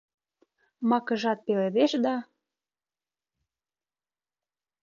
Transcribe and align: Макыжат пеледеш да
Макыжат 0.89 1.39
пеледеш 1.45 1.91
да 2.03 2.15